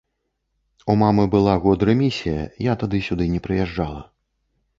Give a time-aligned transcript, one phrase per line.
[0.93, 4.01] У мамы была год рэмісія, я тады сюды не прыязджала.